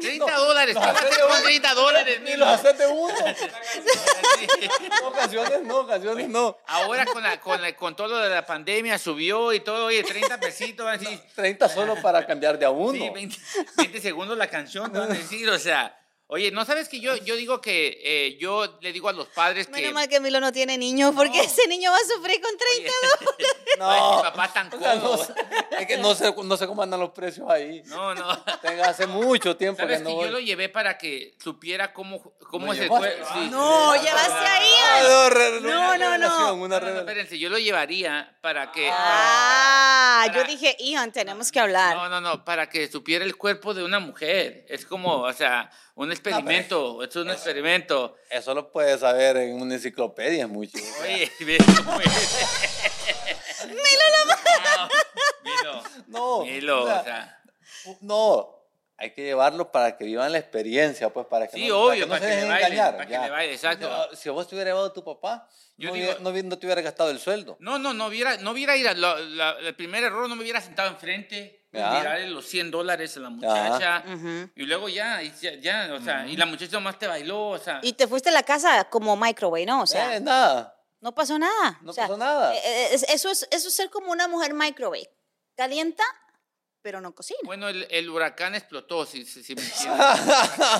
30 0.00 0.36
dólares. 0.36 0.74
¿Qué 0.76 0.80
vas 0.80 1.02
a 1.02 1.06
hacer 1.06 1.20
con 1.26 1.42
30 1.42 1.74
dólares? 1.74 2.20
Ni 2.22 2.36
los 2.36 2.48
haces 2.48 2.78
de 2.78 2.86
uno. 2.86 3.14
ocasiones 5.04 5.62
no, 5.62 5.78
ocasiones 5.78 6.28
no. 6.28 6.56
Ahora 6.66 7.04
con, 7.06 7.22
la, 7.22 7.40
con, 7.40 7.60
la- 7.60 7.74
con 7.76 7.96
todo 7.96 8.08
lo 8.08 8.18
de 8.18 8.30
la 8.30 8.44
pandemia 8.46 8.98
subió 8.98 9.52
y 9.52 9.60
todo, 9.60 9.86
oye, 9.86 10.02
30 10.02 10.38
pesitos, 10.38 10.86
así. 10.86 11.20
30 11.34 11.68
solo 11.68 12.00
para 12.00 12.26
cambiar 12.26 12.58
de 12.58 12.66
a 12.66 12.70
uno. 12.70 12.92
Sí, 12.92 13.10
20, 13.10 13.36
20 13.76 14.00
segundos 14.00 14.36
la 14.38 14.48
canción, 14.48 14.92
van 14.92 15.10
a 15.10 15.14
decir, 15.14 15.48
o 15.48 15.58
sea. 15.58 15.98
Oye, 16.28 16.50
¿no 16.50 16.64
sabes 16.64 16.88
que 16.88 16.98
yo, 16.98 17.14
yo 17.18 17.36
digo 17.36 17.60
que 17.60 18.00
eh, 18.02 18.36
yo 18.40 18.78
le 18.80 18.92
digo 18.92 19.08
a 19.08 19.12
los 19.12 19.28
padres 19.28 19.66
que... 19.68 19.72
Menos 19.72 19.92
mal 19.92 20.08
que 20.08 20.18
Milo 20.18 20.40
no 20.40 20.50
tiene 20.50 20.76
niños, 20.76 21.12
porque 21.14 21.38
No. 21.38 21.44
ese 21.44 21.68
niño 21.68 21.92
va 21.92 21.96
a 21.98 22.14
sufrir 22.16 22.40
con 22.42 22.50
30 22.58 22.92
dólares. 23.20 23.56
Ay, 23.78 24.16
mi 24.16 24.22
papá 24.22 24.52
tan 24.52 24.74
O 24.74 24.78
sea, 24.78 24.94
no 24.96 25.00
cómodo. 25.02 25.24
sé, 25.24 25.34
es 25.78 25.86
que 25.86 25.98
no 25.98 26.14
sé, 26.16 26.34
no 26.42 26.56
sé 26.56 26.66
cómo 26.66 26.82
andan 26.82 26.98
los 26.98 27.10
precios 27.10 27.48
ahí. 27.48 27.80
No, 27.86 28.12
no. 28.16 28.42
Tengo 28.60 28.82
hace 28.82 29.06
mucho 29.06 29.56
tiempo 29.56 29.80
¿Sabes 29.82 29.98
que 29.98 30.04
que 30.04 30.10
no 30.14 30.24
yo 30.24 30.30
lo 30.32 30.40
llevé 30.40 30.68
para 30.68 30.98
que 30.98 31.36
supiera 31.40 31.92
cómo, 31.92 32.20
cómo 32.50 32.66
¿Lo 32.66 32.72
es 32.72 32.80
el 32.80 32.84
llevaste? 32.88 33.08
cuerpo? 33.18 33.34
Sí. 33.34 33.48
No, 33.50 33.94
llevaste 33.94 34.32
ahí. 34.46 34.70
Ah, 34.82 35.28
no, 35.30 35.60
No, 35.60 35.94
una 35.94 35.96
no, 35.96 36.18
no. 36.18 36.54
Una 36.54 36.80
No, 36.80 36.90
no, 36.90 36.98
espérense, 36.98 37.38
yo 37.38 37.50
lo 37.50 37.58
llevaría 37.58 38.36
para 38.40 38.72
que... 38.72 38.90
Ah, 38.90 40.26
yo 40.34 40.42
dije, 40.42 40.76
Ian, 40.80 41.12
tenemos 41.12 41.52
que 41.52 41.60
hablar. 41.60 41.94
No, 41.94 42.08
no, 42.08 42.20
no, 42.20 42.44
para 42.44 42.68
que 42.68 42.90
supiera 42.90 43.24
el 43.24 43.36
cuerpo 43.36 43.74
de 43.74 43.84
una 43.84 44.00
mujer. 44.00 44.66
Es 44.68 44.84
como, 44.86 45.18
o 45.22 45.32
sea, 45.32 45.70
un 45.94 46.10
experimento, 46.16 47.02
es 47.02 47.16
un 47.16 47.30
experimento. 47.30 48.16
Eso 48.30 48.54
lo 48.54 48.70
puedes 48.70 49.00
saber 49.00 49.36
en 49.36 49.60
una 49.60 49.74
enciclopedia, 49.74 50.46
mucho. 50.46 50.78
Oye. 51.02 51.30
Milo, 51.40 51.58
No, 56.08 56.44
Milo, 56.44 56.84
o 56.84 56.86
sea, 56.86 57.00
o 57.00 57.04
sea, 57.04 57.40
no. 58.00 58.55
Hay 58.98 59.10
que 59.12 59.22
llevarlo 59.22 59.70
para 59.70 59.96
que 59.98 60.04
vivan 60.04 60.32
la 60.32 60.38
experiencia, 60.38 61.10
pues, 61.12 61.26
para 61.26 61.46
que 61.48 61.58
sí, 61.58 61.68
no, 61.68 61.80
obvio, 61.82 62.08
para 62.08 62.20
para 62.20 62.32
que 62.32 62.40
que, 62.40 62.46
no 62.46 62.46
se 62.46 62.46
le 62.46 62.46
dejen 62.46 62.48
baile, 62.48 62.66
engañar. 62.76 62.96
para 62.96 63.06
que 63.06 63.18
le 63.18 63.30
baile, 63.30 63.52
exacto. 63.54 63.90
No, 63.90 64.16
si 64.16 64.28
vos 64.30 64.48
te 64.48 64.54
hubieras 64.54 64.70
llevado 64.70 64.86
a 64.86 64.92
tu 64.94 65.04
papá, 65.04 65.46
Yo 65.76 65.88
no, 65.88 65.94
digo- 65.94 66.06
hubiera- 66.06 66.20
no, 66.22 66.30
hubiera- 66.30 66.48
no 66.48 66.58
te 66.58 66.66
hubiera 66.66 66.80
gastado 66.80 67.10
el 67.10 67.18
sueldo. 67.18 67.56
No, 67.60 67.78
no, 67.78 67.92
no 67.92 68.06
hubiera, 68.06 68.38
no 68.38 68.52
hubiera 68.52 68.74
ido, 68.74 68.94
lo- 68.94 69.18
la- 69.18 69.56
el 69.60 69.74
primer 69.76 70.02
error 70.02 70.26
no 70.28 70.34
me 70.34 70.42
hubiera 70.42 70.62
sentado 70.62 70.88
enfrente, 70.88 71.66
tirarle 71.70 72.30
los 72.30 72.46
100 72.46 72.70
dólares 72.70 73.14
a 73.18 73.20
la 73.20 73.28
muchacha, 73.28 74.02
Ujú. 74.06 74.50
y 74.56 74.62
luego 74.64 74.88
ya, 74.88 75.22
y 75.22 75.30
ya, 75.42 75.54
ya, 75.56 75.90
o 75.92 76.00
sea, 76.02 76.26
y 76.26 76.34
la 76.34 76.46
muchacha 76.46 76.72
nomás 76.72 76.98
te 76.98 77.06
bailó, 77.06 77.48
o 77.48 77.58
sea, 77.58 77.80
Y 77.82 77.92
te 77.92 78.06
fuiste 78.08 78.30
a 78.30 78.32
la 78.32 78.44
casa 78.44 78.84
como 78.84 79.14
microwave, 79.14 79.66
¿no? 79.66 79.82
O 79.82 79.86
sea, 79.86 80.16
Eh, 80.16 80.20
nada. 80.20 80.74
no 81.02 81.14
pasó 81.14 81.38
nada. 81.38 81.78
no 81.82 81.90
O 81.90 81.92
sea, 81.92 82.04
pasó 82.04 82.16
nada. 82.16 82.54
eh, 82.54 82.60
eh, 82.64 82.88
es- 82.92 83.02
eso, 83.10 83.28
es, 83.28 83.46
eso 83.50 83.68
es 83.68 83.74
ser 83.76 83.90
como 83.90 84.10
una 84.10 84.26
mujer 84.26 84.54
microwave. 84.54 85.10
Calienta, 85.54 86.02
pero 86.86 87.00
no 87.00 87.12
cocina. 87.16 87.40
Bueno, 87.42 87.68
el, 87.68 87.84
el 87.90 88.08
huracán 88.08 88.54
explotó, 88.54 89.04
si, 89.06 89.24
si, 89.24 89.42
si 89.42 89.56
me 89.56 89.62
entienden. 89.64 90.06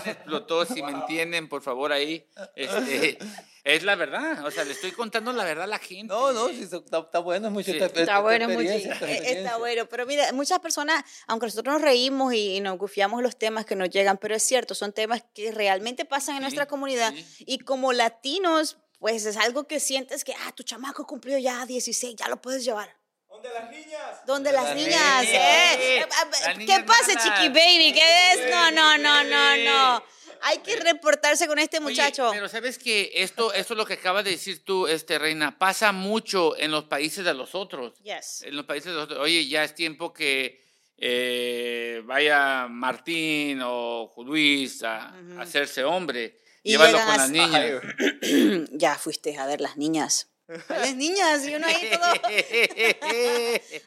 Explotó, 0.05 0.65
si 0.65 0.81
me 0.81 0.93
entienden, 0.93 1.49
por 1.49 1.63
favor, 1.63 1.91
ahí. 1.91 2.25
Este, 2.55 3.19
es 3.65 3.83
la 3.83 3.97
verdad, 3.97 4.47
o 4.47 4.51
sea, 4.53 4.63
le 4.63 4.71
estoy 4.71 4.93
contando 4.93 5.33
la 5.33 5.43
verdad 5.43 5.65
a 5.65 5.67
la 5.67 5.81
gente. 5.81 6.15
No, 6.15 6.31
no, 6.31 6.47
sí, 6.51 6.63
está, 6.63 6.99
está 7.01 7.19
bueno, 7.19 7.49
es 7.49 7.53
mucho. 7.53 7.73
Sí. 7.73 7.79
Está 7.79 8.01
esta 8.01 8.21
bueno, 8.21 8.49
mucho. 8.49 8.71
Está 8.71 9.57
bueno, 9.57 9.89
pero 9.89 10.07
mira, 10.07 10.33
muchas 10.33 10.61
personas, 10.61 11.03
aunque 11.27 11.47
nosotros 11.47 11.73
nos 11.73 11.83
reímos 11.83 12.33
y, 12.35 12.55
y 12.55 12.61
nos 12.61 12.79
gufiamos 12.79 13.21
los 13.21 13.37
temas 13.37 13.67
que 13.67 13.75
nos 13.75 13.91
llegan, 13.91 14.17
pero 14.17 14.37
es 14.37 14.45
cierto, 14.45 14.77
son 14.77 14.93
temas 14.93 15.25
que 15.35 15.51
realmente 15.51 16.05
pasan 16.05 16.37
en 16.37 16.43
Sí, 16.43 16.43
nuestra 16.43 16.67
comunidad 16.67 17.13
sí. 17.15 17.43
y 17.49 17.59
como 17.59 17.93
latinos, 17.93 18.79
pues 19.01 19.27
es 19.27 19.37
algo 19.37 19.67
que 19.67 19.81
sientes 19.81 20.23
que, 20.23 20.35
ah, 20.35 20.53
tu 20.55 20.63
chamaco 20.63 21.05
cumplió 21.05 21.37
ya 21.39 21.67
16, 21.67 22.15
ya 22.15 22.29
lo 22.29 22.41
puedes 22.41 22.65
llevar. 22.65 22.97
¿Dónde 23.37 23.49
las 23.55 23.71
niñas? 23.71 24.27
¿Dónde 24.27 24.53
las 24.53 24.65
las 24.65 24.75
niñas? 24.77 25.23
niñas. 25.23 25.25
eh? 25.25 25.99
Eh, 25.99 26.01
Las 26.01 26.59
¿Qué 26.59 26.85
pasa, 26.85 27.07
malas. 27.15 27.25
chiqui 27.25 27.49
baby? 27.49 27.93
¿Qué 27.93 28.33
es? 28.33 28.51
No, 28.51 28.71
no, 28.71 28.99
no, 28.99 29.25
no, 29.25 29.57
no. 29.59 30.05
Hay 30.43 30.59
que 30.59 30.77
reportarse 30.77 31.47
con 31.47 31.59
este 31.59 31.79
Oye, 31.79 31.85
muchacho. 31.87 32.31
pero 32.33 32.49
sabes 32.49 32.79
que 32.79 33.11
esto, 33.15 33.53
esto 33.53 33.73
es 33.75 33.77
lo 33.79 33.87
que 33.87 33.95
acabas 33.95 34.25
de 34.25 34.33
decir 34.33 34.65
tú, 34.65 34.87
este 34.87 35.19
reina, 35.19 35.59
pasa 35.59 35.93
mucho 35.93 36.57
en 36.57 36.71
los 36.71 36.85
países 36.85 37.25
de 37.25 37.35
los 37.35 37.55
otros. 37.55 37.95
Yes. 38.03 38.43
En 38.43 38.55
los 38.57 38.65
países 38.67 38.87
de 38.87 38.93
los 38.95 39.05
otros. 39.05 39.21
Oye, 39.21 39.47
ya 39.49 39.65
es 39.65 39.75
tiempo 39.75 40.13
que 40.13 40.63
eh, 40.99 42.03
vaya 42.05 42.67
Martín 42.69 43.61
o 43.65 44.13
Luis 44.25 44.83
a, 44.83 45.09
a 45.39 45.43
hacerse 45.43 45.85
hombre. 45.85 46.39
Y 46.63 46.73
Llévalo 46.73 46.99
con 46.99 47.17
las 47.17 47.31
niñas. 47.31 47.83
ya 48.73 48.97
fuiste 48.97 49.37
a 49.39 49.47
ver 49.47 49.61
las 49.61 49.77
niñas. 49.77 50.29
¿Cuáles 50.69 50.95
niñas? 50.95 51.45
Y 51.45 51.55
uno 51.57 51.67
ahí 51.67 51.91
todo. 51.91 52.05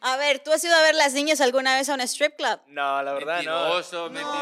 A 0.02 0.16
ver, 0.18 0.40
¿tú 0.40 0.52
has 0.52 0.62
ido 0.62 0.74
a 0.76 0.82
ver 0.82 0.94
las 0.94 1.14
niñas 1.14 1.40
alguna 1.40 1.74
vez 1.76 1.88
a 1.88 1.94
un 1.94 2.00
strip 2.02 2.36
club? 2.36 2.60
No, 2.66 3.02
la 3.02 3.12
verdad 3.14 3.42
no. 3.42 3.60
mentiroso, 3.60 4.10
mentiroso. 4.10 4.40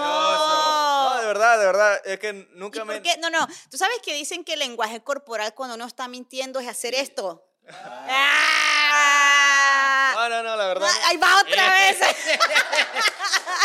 No, 1.14 1.20
de 1.20 1.26
verdad, 1.26 1.58
de 1.60 1.66
verdad. 1.66 2.00
Es 2.04 2.18
que 2.18 2.28
¿Y 2.30 2.48
nunca 2.54 2.80
por 2.84 2.88
me. 2.88 3.02
qué? 3.02 3.16
No, 3.18 3.30
no. 3.30 3.46
Tú 3.70 3.78
sabes 3.78 3.98
que 4.04 4.14
dicen 4.14 4.42
que 4.44 4.54
el 4.54 4.58
lenguaje 4.58 5.00
corporal 5.02 5.54
cuando 5.54 5.76
uno 5.76 5.84
está 5.86 6.08
mintiendo 6.08 6.58
es 6.60 6.66
hacer 6.68 6.94
esto. 6.94 7.44
Ah. 8.90 10.12
No, 10.16 10.28
no, 10.28 10.42
no, 10.42 10.56
la 10.56 10.66
verdad. 10.66 10.88
Ah, 10.90 11.08
Ahí 11.08 11.16
va 11.18 11.40
otra 11.40 11.70
vez. 11.70 11.98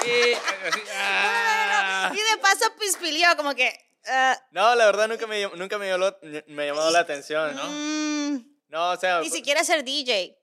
Sí, 0.03 0.33
así, 0.67 0.81
ah. 0.97 2.11
Y 2.13 2.17
de 2.17 2.37
paso 2.41 2.65
pispilió, 2.77 3.27
como 3.37 3.55
que. 3.55 3.71
ah, 4.07 4.37
No, 4.51 4.75
la 4.75 4.85
verdad 4.85 5.07
nunca 5.07 5.25
me, 5.27 5.47
nunca 5.55 5.77
me, 5.77 5.87
llamó, 5.87 6.13
me 6.47 6.65
llamado 6.67 6.91
la 6.91 6.99
atención, 6.99 7.55
¿no? 7.55 7.63
mm, 7.69 8.12
No, 8.73 8.89
o 8.91 8.97
sea. 8.97 9.21
ni 9.21 9.29
siquiera 9.29 9.63
ser 9.63 9.83
DJ. 9.83 10.35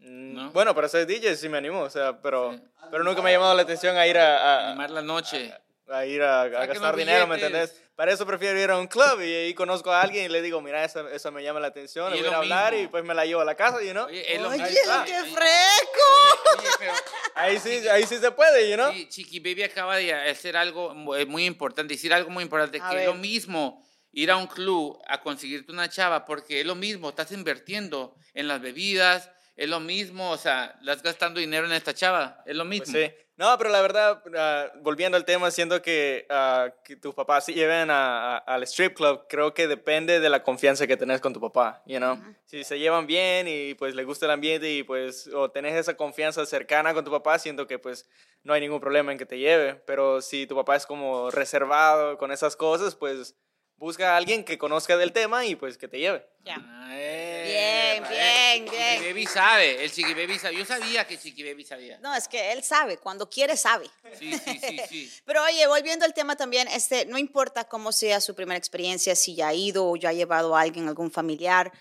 mm, 0.00 0.34
¿No? 0.34 0.50
Bueno, 0.52 0.74
para 0.74 0.86
ser 0.88 1.06
DJ 1.06 1.34
sí 1.36 1.48
me 1.48 1.56
animo, 1.58 1.80
o 1.80 1.88
sea, 1.90 2.20
pero, 2.20 2.54
pero 2.90 3.02
nunca 3.04 3.22
me 3.22 3.30
ha 3.30 3.32
llamado 3.32 3.54
la 3.54 3.62
atención 3.62 3.96
a 3.96 4.06
ir 4.06 4.18
a, 4.18 4.36
a, 4.36 4.68
Animar 4.68 4.90
la 4.90 5.00
noche. 5.02 5.50
a 5.88 6.04
ir 6.04 6.22
a, 6.22 6.42
a 6.42 6.48
gastar 6.66 6.94
dinero, 6.94 7.26
¿me 7.26 7.36
entendés? 7.36 7.74
Para 7.96 8.12
eso 8.12 8.24
prefiero 8.26 8.58
ir 8.58 8.70
a 8.70 8.78
un 8.78 8.86
club 8.86 9.20
y 9.20 9.24
ahí 9.34 9.54
conozco 9.54 9.90
a 9.92 10.00
alguien 10.02 10.24
y 10.26 10.28
le 10.28 10.40
digo, 10.40 10.60
mira, 10.62 10.82
eso, 10.84 11.06
eso 11.08 11.30
me 11.32 11.42
llama 11.42 11.60
la 11.60 11.66
atención, 11.68 12.12
Y 12.14 12.20
le 12.20 12.28
voy 12.28 12.34
a 12.34 12.38
hablar 12.38 12.72
mismo. 12.72 12.84
y 12.86 12.88
pues 12.88 13.04
me 13.04 13.14
la 13.14 13.24
llevo 13.26 13.40
a 13.42 13.44
la 13.46 13.54
casa, 13.54 13.82
you 13.82 13.90
know? 13.92 14.06
Oye, 14.06 14.34
es 14.34 14.40
lo 14.40 14.48
Oye, 14.48 14.58
qué 14.58 15.14
fresco. 15.34 16.58
oye, 16.58 16.68
pero 16.78 16.92
Ahí 17.34 17.58
sí, 17.58 17.86
ahí 17.88 18.04
sí 18.06 18.16
se 18.18 18.30
puede, 18.30 18.68
you 18.70 18.76
know? 18.76 18.90
Sí, 18.92 19.06
Chiqui 19.08 19.40
Baby 19.40 19.62
acaba 19.64 19.96
de 19.96 20.12
hacer 20.14 20.56
algo 20.56 21.14
eh, 21.16 21.26
muy 21.26 21.44
importante, 21.46 21.92
decir 21.94 22.12
algo 22.14 22.30
muy 22.30 22.42
importante, 22.44 22.78
A 22.82 22.88
que 22.90 22.96
ver. 22.96 23.04
es 23.04 23.14
lo 23.14 23.14
mismo 23.20 23.82
ir 24.12 24.30
a 24.30 24.36
un 24.36 24.46
club 24.46 24.98
a 25.06 25.20
conseguirte 25.20 25.72
una 25.72 25.88
chava, 25.88 26.24
porque 26.24 26.60
es 26.60 26.66
lo 26.66 26.74
mismo, 26.74 27.10
estás 27.10 27.32
invirtiendo 27.32 28.14
en 28.34 28.48
las 28.48 28.60
bebidas, 28.60 29.30
es 29.56 29.68
lo 29.68 29.80
mismo, 29.80 30.30
o 30.30 30.36
sea, 30.36 30.76
estás 30.80 31.02
gastando 31.02 31.38
dinero 31.40 31.66
en 31.66 31.72
esta 31.72 31.92
chava, 31.94 32.42
es 32.46 32.56
lo 32.56 32.64
mismo. 32.64 32.86
Pues 32.92 33.10
sí. 33.10 33.14
No, 33.36 33.56
pero 33.56 33.70
la 33.70 33.80
verdad, 33.80 34.22
ah, 34.36 34.70
volviendo 34.82 35.16
al 35.16 35.24
tema, 35.24 35.50
siendo 35.50 35.80
que, 35.80 36.26
ah, 36.28 36.68
que 36.84 36.96
tus 36.96 37.14
papás 37.14 37.46
sí 37.46 37.54
lleven 37.54 37.88
a- 37.90 38.36
a- 38.36 38.38
al 38.38 38.62
strip 38.64 38.94
club, 38.94 39.24
creo 39.30 39.54
que 39.54 39.66
depende 39.66 40.20
de 40.20 40.28
la 40.28 40.42
confianza 40.42 40.86
que 40.86 40.96
tenés 40.98 41.22
con 41.22 41.32
tu 41.32 41.40
papá, 41.40 41.82
you 41.86 41.96
know? 41.96 42.18
Si 42.44 42.64
se 42.64 42.78
llevan 42.78 43.06
bien 43.06 43.48
y 43.48 43.72
pues 43.74 43.94
le 43.94 44.04
gusta 44.04 44.26
el 44.26 44.32
ambiente 44.32 44.70
y 44.70 44.82
pues 44.82 45.26
o 45.28 45.50
tenés 45.50 45.74
esa 45.74 45.96
confianza 45.96 46.44
cercana 46.44 46.92
con 46.92 47.02
tu 47.04 47.10
papá, 47.10 47.38
siento 47.38 47.66
que 47.66 47.78
pues 47.78 48.06
no 48.42 48.52
hay 48.52 48.60
ningún 48.60 48.80
problema 48.80 49.10
en 49.10 49.16
que 49.16 49.24
te 49.26 49.38
lleve, 49.38 49.74
pero 49.86 50.20
si 50.20 50.46
tu 50.46 50.54
papá 50.54 50.76
es 50.76 50.84
como 50.84 51.30
reservado 51.30 52.18
con 52.18 52.32
esas 52.32 52.56
cosas, 52.56 52.94
pues 52.94 53.36
busca 53.80 54.12
a 54.12 54.16
alguien 54.18 54.44
que 54.44 54.58
conozca 54.58 54.98
del 54.98 55.10
tema 55.10 55.46
y 55.46 55.56
pues 55.56 55.78
que 55.78 55.88
te 55.88 55.98
lleve. 55.98 56.28
Ya. 56.44 56.58
Bien, 56.58 58.04
eh, 58.04 58.04
bien, 58.10 58.64
Chiqui 58.66 58.76
bien. 58.76 59.02
Baby 59.04 59.26
sabe, 59.26 59.84
el 59.84 59.90
Chiqui 59.90 60.12
Baby 60.12 60.38
sabe, 60.38 60.56
yo 60.56 60.66
sabía 60.66 61.06
que 61.06 61.18
Chiqui 61.18 61.42
Baby 61.42 61.64
sabía. 61.64 61.98
No, 62.00 62.14
es 62.14 62.28
que 62.28 62.52
él 62.52 62.62
sabe, 62.62 62.98
cuando 62.98 63.30
quiere 63.30 63.56
sabe. 63.56 63.86
Sí, 64.18 64.38
sí, 64.38 64.60
sí, 64.60 64.80
sí. 64.88 65.12
Pero 65.24 65.42
oye, 65.44 65.66
volviendo 65.66 66.04
al 66.04 66.12
tema 66.12 66.36
también, 66.36 66.68
este, 66.68 67.06
no 67.06 67.16
importa 67.16 67.64
cómo 67.64 67.90
sea 67.90 68.20
su 68.20 68.34
primera 68.34 68.58
experiencia, 68.58 69.16
si 69.16 69.34
ya 69.34 69.48
ha 69.48 69.54
ido 69.54 69.88
o 69.88 69.96
ya 69.96 70.10
ha 70.10 70.12
llevado 70.12 70.54
a 70.54 70.60
alguien, 70.60 70.86
algún 70.86 71.10
familiar. 71.10 71.72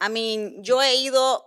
I 0.00 0.08
mean, 0.08 0.62
yo 0.62 0.80
he 0.80 0.94
ido 0.94 1.44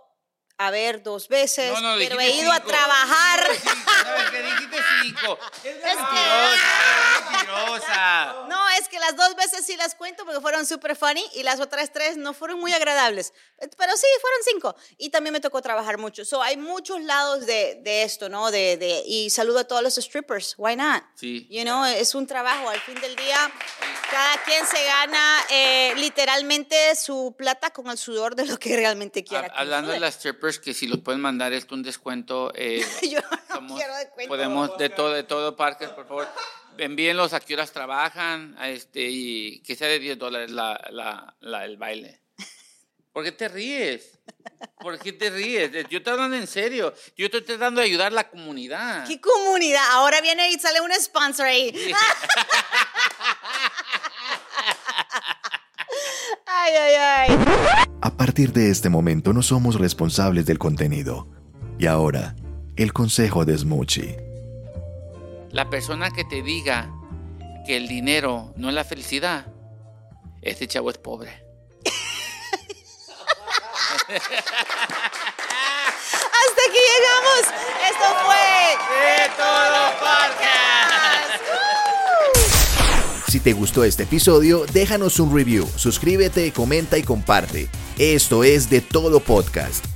a 0.58 0.70
ver 0.70 1.02
dos 1.02 1.28
veces, 1.28 1.72
No, 1.72 1.80
no, 1.80 1.96
pero 1.98 2.20
he 2.20 2.30
ido 2.30 2.52
a 2.52 2.60
trabajar. 2.60 3.40
Dijiste 3.48 3.66
cinco, 3.72 3.92
¿Sabes 4.04 4.30
qué? 4.30 4.42
Dijiste 4.42 4.76
cinco. 5.24 5.38
Es 5.64 5.74
mentirosa, 5.74 6.54
es 7.16 7.30
mentirosa. 7.30 8.34
No, 8.48 8.68
es 8.80 8.88
que 8.88 8.98
las 8.98 9.16
dos 9.16 9.34
veces 9.36 9.64
sí 9.64 9.76
las 9.76 9.94
cuento 9.94 10.24
porque 10.24 10.40
fueron 10.40 10.66
súper 10.66 10.96
funny 10.96 11.24
y 11.34 11.42
las 11.42 11.60
otras 11.60 11.92
tres 11.92 12.16
no 12.16 12.32
fueron 12.34 12.58
muy 12.60 12.72
agradables. 12.72 13.32
Pero 13.58 13.96
sí, 13.96 14.06
fueron 14.20 14.38
cinco. 14.44 14.76
Y 14.98 15.10
también 15.10 15.32
me 15.32 15.40
tocó 15.40 15.62
trabajar 15.62 15.98
mucho. 15.98 16.24
So, 16.24 16.42
hay 16.42 16.56
muchos 16.56 17.00
lados 17.02 17.46
de, 17.46 17.80
de 17.82 18.02
esto, 18.02 18.28
¿no? 18.28 18.50
De, 18.50 18.76
de, 18.76 19.02
y 19.06 19.30
saludo 19.30 19.60
a 19.60 19.64
todos 19.64 19.82
los 19.82 19.94
strippers. 19.94 20.54
Why 20.58 20.76
not? 20.76 21.02
Sí. 21.14 21.46
You 21.50 21.62
know, 21.62 21.84
es 21.84 22.14
un 22.14 22.26
trabajo. 22.26 22.68
Al 22.68 22.80
fin 22.80 23.00
del 23.00 23.16
día, 23.16 23.50
cada 24.10 24.42
quien 24.44 24.66
se 24.66 24.84
gana 24.84 25.38
eh, 25.50 25.94
literalmente 25.96 26.94
su 26.96 27.34
plata 27.38 27.70
con 27.70 27.88
el 27.88 27.98
sudor 27.98 28.34
de 28.34 28.46
lo 28.46 28.58
que 28.58 28.76
realmente 28.76 29.24
quiera. 29.24 29.52
Hablando 29.54 29.90
de 29.92 30.00
las 30.00 30.14
strippers, 30.14 30.58
que 30.58 30.74
si 30.74 30.86
los 30.86 31.00
pueden 31.00 31.20
mandar 31.20 31.52
esto 31.52 31.74
un 31.74 31.82
descuento, 31.82 32.52
eh, 32.54 32.84
Yo 33.08 33.20
no 33.20 33.54
somos- 33.54 33.78
quiero 33.78 33.96
descuento. 33.96 34.28
podemos 34.28 34.76
de 34.78 34.88
todo, 34.90 35.13
de 35.14 35.22
todo, 35.24 35.56
Parker, 35.56 35.94
por 35.94 36.06
favor. 36.06 36.28
Envíenlos 36.76 37.32
a 37.32 37.40
qué 37.40 37.54
horas 37.54 37.72
trabajan 37.72 38.56
este, 38.64 39.00
y 39.08 39.60
que 39.62 39.76
sea 39.76 39.88
de 39.88 39.98
10 40.00 40.18
dólares 40.18 40.50
la, 40.50 40.80
la, 40.90 41.34
la- 41.40 41.64
el 41.64 41.76
baile. 41.76 42.20
¿Por 43.12 43.22
qué 43.22 43.30
te 43.30 43.46
ríes? 43.48 44.18
¿Por 44.80 44.98
qué 44.98 45.12
te 45.12 45.30
ríes? 45.30 45.70
Yo 45.88 45.98
estoy 45.98 46.12
hablando 46.14 46.36
en 46.36 46.48
serio. 46.48 46.92
Yo 47.16 47.26
estoy 47.26 47.42
tratando 47.42 47.80
de 47.80 47.86
ayudar 47.86 48.08
a 48.08 48.14
la 48.16 48.28
comunidad. 48.28 49.06
¿Qué 49.06 49.20
comunidad? 49.20 49.84
Ahora 49.92 50.20
viene 50.20 50.50
y 50.50 50.54
sale 50.58 50.80
un 50.80 50.90
sponsor 51.00 51.46
ahí. 51.46 51.72
ay, 56.46 56.72
ay, 56.74 56.94
ay. 56.94 57.38
A 58.00 58.10
partir 58.16 58.52
de 58.52 58.70
este 58.70 58.88
momento 58.88 59.32
no 59.32 59.42
somos 59.42 59.78
responsables 59.78 60.46
del 60.46 60.58
contenido. 60.58 61.28
Y 61.78 61.86
ahora, 61.86 62.34
el 62.76 62.92
consejo 62.92 63.44
de 63.44 63.56
Smoochie. 63.56 64.33
La 65.54 65.70
persona 65.70 66.10
que 66.10 66.24
te 66.24 66.42
diga 66.42 66.90
que 67.64 67.76
el 67.76 67.86
dinero 67.86 68.52
no 68.56 68.70
es 68.70 68.74
la 68.74 68.82
felicidad, 68.82 69.46
este 70.42 70.66
chavo 70.66 70.90
es 70.90 70.98
pobre. 70.98 71.30
Hasta 74.08 74.32
aquí 76.66 76.80
llegamos. 76.90 77.42
Esto 77.88 78.06
fue 78.24 78.44
De 78.98 79.30
Todo 79.36 79.80
Podcast. 80.00 81.38
Si 83.28 83.38
te 83.38 83.52
gustó 83.52 83.84
este 83.84 84.02
episodio, 84.02 84.66
déjanos 84.72 85.20
un 85.20 85.32
review, 85.32 85.68
suscríbete, 85.76 86.52
comenta 86.52 86.98
y 86.98 87.04
comparte. 87.04 87.68
Esto 87.96 88.42
es 88.42 88.68
De 88.70 88.80
Todo 88.80 89.20
Podcast. 89.20 89.93